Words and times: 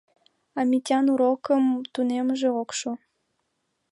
А 0.59 0.61
Митян 0.69 1.05
урокым 1.13 1.63
тунеммыже 1.93 2.49
ок 2.61 2.69
шу. 2.77 2.91